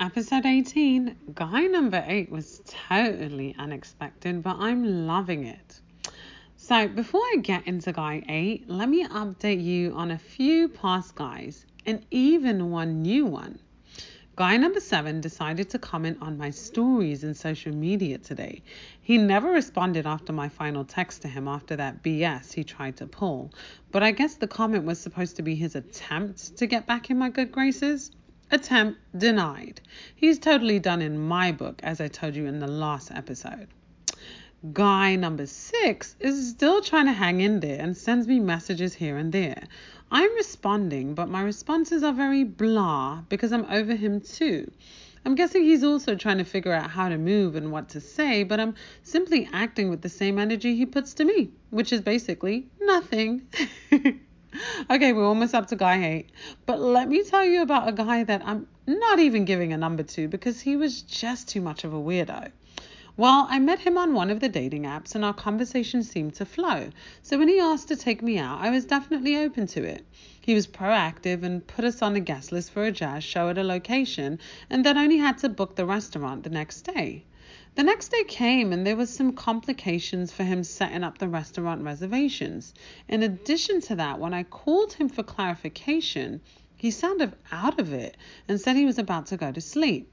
[0.00, 5.80] Episode 18, guy number 8 was totally unexpected, but I'm loving it.
[6.56, 11.14] So, before I get into guy 8, let me update you on a few past
[11.14, 13.60] guys and even one new one.
[14.34, 18.62] Guy number 7 decided to comment on my stories in social media today.
[19.00, 23.06] He never responded after my final text to him after that BS he tried to
[23.06, 23.54] pull,
[23.92, 27.18] but I guess the comment was supposed to be his attempt to get back in
[27.18, 28.10] my good graces.
[28.54, 29.80] Attempt denied.
[30.14, 33.66] He's totally done in my book, as I told you in the last episode.
[34.72, 39.16] Guy number six is still trying to hang in there and sends me messages here
[39.16, 39.64] and there.
[40.08, 44.70] I'm responding, but my responses are very blah because I'm over him too.
[45.24, 48.44] I'm guessing he's also trying to figure out how to move and what to say,
[48.44, 52.68] but I'm simply acting with the same energy he puts to me, which is basically
[52.80, 53.48] nothing.
[54.90, 56.30] okay, we're almost up to guy eight.
[56.66, 60.02] But let me tell you about a guy that I'm not even giving a number
[60.02, 62.50] to because he was just too much of a weirdo.
[63.16, 66.44] Well, I met him on one of the dating apps and our conversation seemed to
[66.44, 66.90] flow.
[67.22, 70.04] So when he asked to take me out, I was definitely open to it.
[70.40, 73.58] He was proactive and put us on a guest list for a jazz show at
[73.58, 77.24] a location and then only had to book the restaurant the next day.
[77.76, 81.82] The next day came and there was some complications for him setting up the restaurant
[81.82, 82.72] reservations.
[83.08, 86.40] In addition to that, when I called him for clarification,
[86.76, 88.16] he sounded out of it
[88.46, 90.08] and said he was about to go to sleep.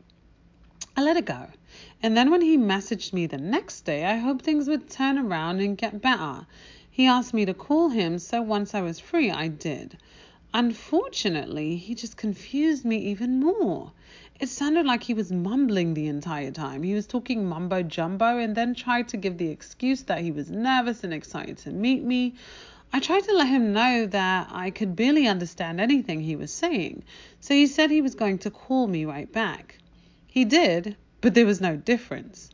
[0.97, 1.49] I let it go.
[2.01, 5.59] And then when he messaged me the next day, I hoped things would turn around
[5.61, 6.47] and get better.
[6.89, 9.97] He asked me to call him, so once I was free, I did.
[10.53, 13.93] Unfortunately, he just confused me even more.
[14.37, 16.83] It sounded like he was mumbling the entire time.
[16.83, 20.51] He was talking mumbo jumbo and then tried to give the excuse that he was
[20.51, 22.33] nervous and excited to meet me.
[22.91, 27.03] I tried to let him know that I could barely understand anything he was saying,
[27.39, 29.77] so he said he was going to call me right back.
[30.27, 32.49] He did, but there was no difference.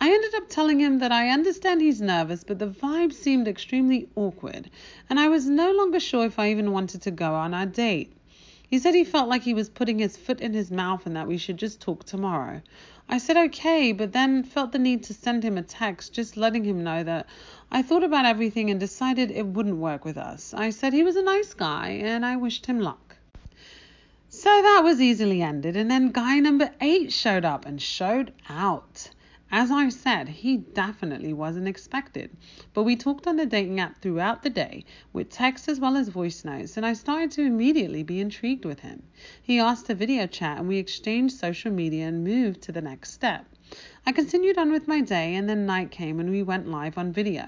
[0.00, 4.08] I ended up telling him that I understand he's nervous, but the vibe seemed extremely
[4.16, 4.70] awkward,
[5.10, 8.12] and I was no longer sure if I even wanted to go on our date.
[8.70, 11.28] He said he felt like he was putting his foot in his mouth and that
[11.28, 12.62] we should just talk tomorrow.
[13.06, 16.64] I said okay, but then felt the need to send him a text just letting
[16.64, 17.26] him know that
[17.70, 20.54] I thought about everything and decided it wouldn't work with us.
[20.54, 23.16] I said he was a nice guy and I wished him luck.
[24.30, 29.10] So that was easily ended, and then guy number eight showed up and showed out.
[29.54, 32.30] As I said, he definitely wasn't expected.
[32.72, 36.08] But we talked on the dating app throughout the day, with text as well as
[36.08, 39.02] voice notes, and I started to immediately be intrigued with him.
[39.42, 43.12] He asked to video chat, and we exchanged social media and moved to the next
[43.12, 43.44] step.
[44.06, 47.12] I continued on with my day, and then night came and we went live on
[47.12, 47.46] video.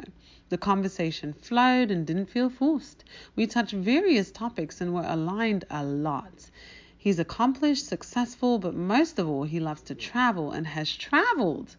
[0.51, 3.03] The conversation flowed and didn't feel forced.
[3.35, 6.51] We touched various topics and were aligned a lot.
[6.99, 11.77] He's accomplished, successful, but most of all, he loves to travel and has traveled.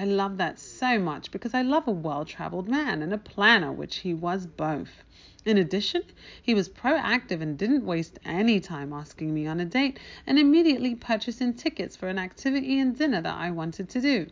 [0.00, 3.72] I love that so much because I love a well traveled man and a planner,
[3.72, 5.02] which he was both.
[5.44, 6.02] In addition,
[6.40, 10.94] he was proactive and didn't waste any time asking me on a date and immediately
[10.94, 14.28] purchasing tickets for an activity and dinner that I wanted to do.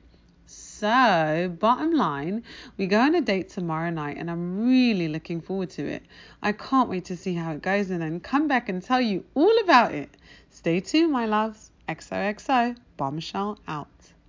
[0.46, 2.44] So, bottom line,
[2.76, 6.04] we go on a date tomorrow night and I'm really looking forward to it.
[6.40, 9.24] I can't wait to see how it goes and then come back and tell you
[9.34, 10.16] all about it.
[10.48, 11.72] Stay tuned, my loves.
[11.88, 14.12] XOXO, bombshell out.